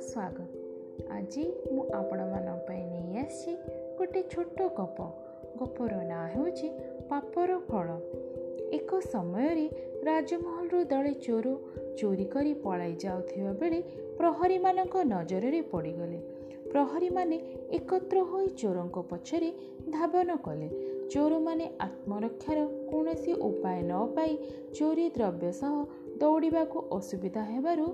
[0.00, 0.40] ସ୍ୱାଗତ।
[1.10, 3.56] ଆଜି ମୁଁ ଆପଣମାନଙ୍କ ପାଇଁ ନେଇ ଆସିଛି
[3.98, 5.10] ଗୋଟେ ଛୋଟ ଗପ।
[5.58, 6.70] ଗପର ନାଁ ହେଉଛି
[7.10, 7.90] ପାପର ଫଳ।
[8.72, 9.70] ଏକ ସମୟରେ
[10.02, 11.56] ରାଜମହଲରୁ ଦଳେ ଚୋର
[12.00, 13.82] ଚୋରି କରି ପଳାଇ ଯାଉଥିବା ବେଳେ
[14.18, 16.18] ପ୍ରହରୀମାନଙ୍କ ନଜରରେ ପଡ଼ିଗଲେ।
[16.72, 17.36] ପ୍ରହରୀମାନେ
[17.70, 19.52] ଏକତ୍ର ହୋଇ ଚୋରଙ୍କ ପଛରେ
[19.90, 20.68] ଧାବନ କଲେ।
[21.10, 24.36] ଚୋରମାନେ ଆତ୍ମରକ୍ଷାର କୌଣସି ଉପାୟ ନ ପାଇ
[24.78, 25.84] ଚୋରି ଦ୍ରବ୍ୟ ସହ
[26.20, 27.86] ଦୌଡ଼ିବାକୁ ଅସୁବିଧା ହେବାରୁ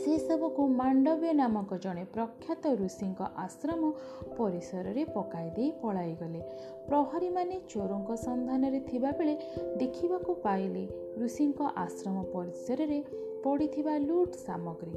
[0.00, 3.92] ସେସବୁକୁ ମାଣ୍ଡବ୍ୟ ନାମକ ଜଣେ ପ୍ରଖ୍ୟାତ ଋଷିଙ୍କ ଆଶ୍ରମ
[4.38, 6.40] ପରିସରରେ ପକାଇ ଦେଇ ପଳାଇଗଲେ।
[6.88, 9.34] ପ୍ରହରୀମାନେ ଚୋରଙ୍କ ସନ୍ଧାନରେ ଥିବାବେଳେ
[9.76, 10.84] ଦେଖିବାକୁ ପାଇଲେ
[11.18, 12.98] ଋଷିଙ୍କ ଆଶ୍ରମ ପରିସରରେ
[13.46, 14.92] ପଡ଼ିଥିବା ଲୁଟ୍ ସାମଗ୍ରୀ।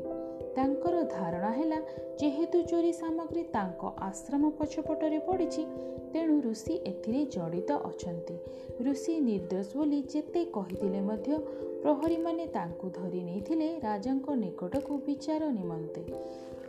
[0.55, 1.79] ତାଙ୍କର ଧାରଣା ହେଲା
[2.21, 5.65] ଯେହେତୁ ଚୋରି ସାମଗ୍ରୀ ତାଙ୍କ ଆଶ୍ରମ ପଛପଟରେ ପଡ଼ିଛି
[6.13, 8.35] ତେଣୁ ଋଷି ଏଥିରେ ଜଡ଼ିତ ଅଛନ୍ତି।
[8.81, 11.37] ଋଷି ନିର୍ଦ୍ଦୋଷ ବୋଲି ଯେତେ କହିଥିଲେ ମଧ୍ୟ
[11.81, 16.03] ପ୍ରହରୀମାନେ ତାଙ୍କୁ ଧରି ନେଇଥିଲେ ରାଜାଙ୍କ ନିକଟକୁ ବିଚାର ନିମନ୍ତେ।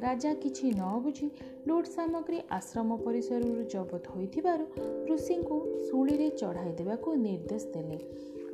[0.00, 1.26] ରାଜା କିଛି ନ ବୁଝି
[1.66, 4.64] ଲୁଟ୍ ସାମଗ୍ରୀ ଆଶ୍ରମ ପରିସରରୁ ଜବତ ହୋଇଥିବାରୁ
[5.08, 5.56] ଋଷିଙ୍କୁ
[5.86, 7.98] ଶୂଳିରେ ଚଢ଼ାଇ ଦେବାକୁ ନିର୍ଦ୍ଦେଶ ଦେଲେ।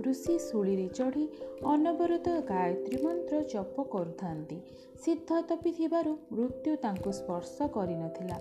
[0.02, 1.28] ଋଷି ଶୂଳିରେ ଚଢ଼ି
[1.64, 4.58] ଅନବରତ ଗାୟତ୍ରୀ ମନ୍ତ୍ର ଜପ କରୁଥାନ୍ତି।
[5.05, 8.39] ସିଦ୍ଧ ତପିଥିବାରୁ ମୃତ୍ୟୁ ତାଙ୍କୁ ସ୍ପର୍ଶ କରିନଥିଲା।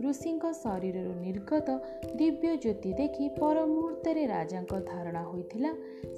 [0.00, 1.68] ଋଷିଙ୍କ ଶରୀରରୁ ନିର୍ଗତ
[2.16, 5.72] ଦିବ୍ୟ ଜ୍ୟୋତି ଦେଖି ପର ମୁହୂର୍ତ୍ତରେ ରାଜାଙ୍କ ଧାରଣା ହୋଇଥିଲା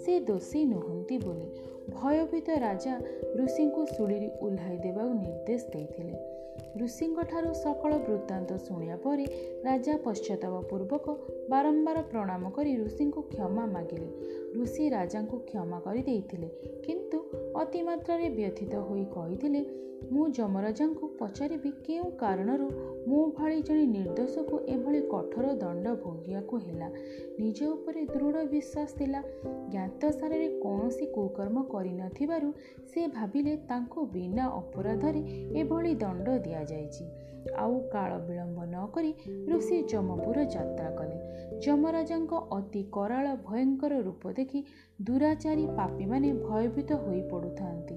[0.04, 1.48] ସେ ଦୋଷୀ ନୁହନ୍ତି ବୋଲି।
[1.90, 2.94] ଭୟଭୀତ ରାଜା
[3.36, 6.29] ଋଷିଙ୍କୁ ଶୂଳିରେ ଓହ୍ଲାଇ ଦେବାକୁ ନିର୍ଦ୍ଦେଶ ଦେଇଥିଲେ।
[6.76, 9.24] ଋଷିଙ୍କଠାରୁ ସକଳ ବୃତ୍ତାନ୍ତ ଶୁଣିବା ପରେ
[9.64, 11.16] ରାଜା ପଶ୍ଚାତାପ ପୂର୍ବକ
[11.48, 14.08] ବାରମ୍ବାର ପ୍ରଣାମ କରି ଋଷିଙ୍କୁ କ୍ଷମା ମାଗିଲେ।
[14.54, 16.48] ଋଷି ରାଜାଙ୍କୁ କ୍ଷମା କରିଦେଇଥିଲେ
[16.86, 17.18] କିନ୍ତୁ
[17.54, 19.60] ଅତିମାତ୍ରାରେ ବ୍ୟଥିତ ହୋଇ କହିଥିଲେ
[20.12, 22.68] ମୁଁ ଯମରାଜାଙ୍କୁ ପଚାରିବି କେଉଁ କାରଣରୁ
[23.08, 26.88] ମୋ ଭଳି ଜଣେ ନିର୍ଦ୍ଦୋଷକୁ ଏଭଳି କଠୋର ଦଣ୍ଡ ଭୋଗିବାକୁ ହେଲା।
[27.38, 29.20] ନିଜ ଉପରେ ଦୃଢ଼ ବିଶ୍ୱାସ ଥିଲା
[29.70, 32.52] ଜ୍ଞାତସାରରେ କୌଣସି କୁକର୍ମ କରିନଥିବାରୁ
[32.94, 35.20] ସେ ଭାବିଲେ ତାଙ୍କୁ ବିନା ଅପରାଧରେ
[35.60, 37.04] ଏଭଳି ଦଣ୍ଡ ଦିଆଯାଇଛି।
[37.56, 39.14] ଆଉ କାଳ ବିଳମ୍ବ ନ କରି
[39.48, 41.16] ଋଷି ଯମପୁର ଯାତ୍ରା କଲେ।
[41.60, 44.64] ଯମରାଜାଙ୍କ ଅତି କରାଳ ଭୟଙ୍କର ରୂପ ଦେଖି
[45.02, 47.94] ଦୁରାଚାରୀ ପାପୀମାନେ ଭୟଭୀତ ହୋଇ ପଡ଼ୁଥାନ୍ତି।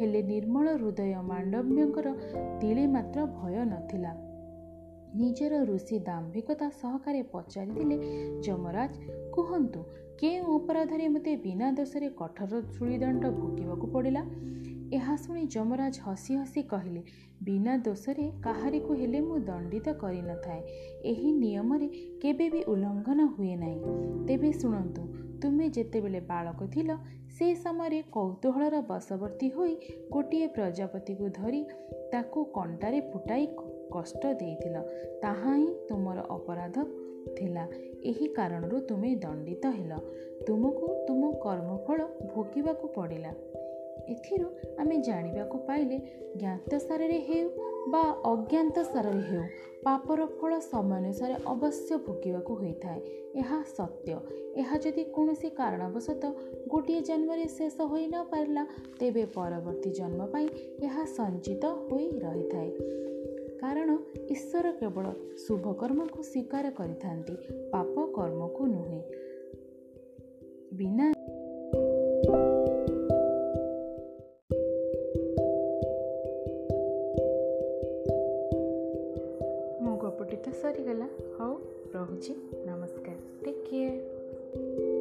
[0.00, 2.06] ହେଲେ ନିର୍ମଳ ହୃଦୟ ମାଣ୍ଡବ୍ୟଙ୍କର
[2.60, 4.14] ତିଳେ ମାତ୍ର ଭୟ ନଥିଲା
[5.14, 7.96] ନିଜର ଋଷି ଦାମ୍ଭିକତା ସହକାରେ ପଚାରିଥିଲେ
[8.40, 8.92] ଯମରାଜ
[9.30, 9.80] କୁହନ୍ତୁ
[10.18, 14.22] କେଉଁ ଅପରାଧରେ ମୋତେ ବିନା ଦୋଷରେ କଠୋର ଛୁଳିଦଣ୍ଡ ଭୋଗିବାକୁ ପଡ଼ିଲା?
[14.92, 17.02] ଏହା ଶୁଣି ଯମରାଜ ହସି ହସି କହିଲେ
[17.42, 20.60] ବିନା ଦୋଷରେ କାହାରିକୁ ହେଲେ ମୁଁ ଦଣ୍ଡିତ କରିନଥାଏ
[21.04, 21.88] ଏହି ନିୟମରେ
[22.22, 23.80] କେବେ ବି ଉଲ୍ଲଙ୍ଘନ ହୁଏ ନାହିଁ।
[24.26, 25.02] ତେବେ ଶୁଣନ୍ତୁ
[25.42, 26.96] ତୁମେ ଯେତେବେଳେ ବାଳକ ଥିଲ
[27.38, 29.76] ସେ ସମୟରେ କୌତୂହଳର ବଶବର୍ତ୍ତୀ ହୋଇ
[30.12, 31.64] ଗୋଟିଏ ପ୍ରଜାପତିକୁ ଧରି
[32.12, 33.46] ତାକୁ କଣ୍ଟାରେ ଫୁଟାଇ
[33.92, 34.76] କଷ୍ଟ ଦେଇଥିଲ।
[35.22, 36.76] ତାହା ହିଁ ତୁମର ଅପରାଧ
[37.36, 37.68] ଥିଲା।
[38.02, 39.98] ଏହି କାରଣରୁ ତୁମେ ଦଣ୍ଡିତ ହେଲ।
[40.46, 43.34] ତୁମକୁ ତୁମ କର୍ମଫଳ ଭୋଗିବାକୁ ପଡ଼ିଲା।
[44.08, 44.48] ଏଥିରୁ
[44.78, 45.96] ଆମେ ଜାଣିବାକୁ ପାଇଲେ
[46.36, 47.48] ଜ୍ଞାତସାରରେ ହେଉ
[47.90, 49.42] ବା ଅଜ୍ଞାତ ସାରରେ ହେଉ
[49.84, 53.00] ପାପର ଫଳ ସମୟାନୁସାରେ ଅବଶ୍ୟ ଭୋଗିବାକୁ ହୋଇଥାଏ।
[53.34, 54.14] ଏହା ସତ୍ୟ।
[54.56, 56.32] ଏହା ଯଦି କୌଣସି କାରଣବଶତଃ
[56.68, 58.66] ଗୋଟିଏ ଜନ୍ମରେ ଶେଷ ହୋଇ ନ ପାରିଲା
[59.00, 60.48] ତେବେ ପରବର୍ତ୍ତୀ ଜନ୍ମ ପାଇଁ
[60.82, 62.70] ଏହା ସଞ୍ଚିତ ହୋଇ ରହିଥାଏ।
[63.60, 63.96] କାରଣ
[64.30, 67.36] ଈଶ୍ୱର କେବଳ ଶୁଭ କର୍ମକୁ ସ୍ୱୀକାର କରିଥାନ୍ତି
[67.70, 69.02] ପାପ କର୍ମକୁ ନୁହେଁ।
[70.74, 71.12] ବିନା
[80.84, 81.06] ଆସିଗଲା
[81.36, 81.54] ହଉ
[81.94, 82.34] ରହୁଛି
[82.66, 84.93] ନମସ୍କାର ଟେକ୍ କେୟାର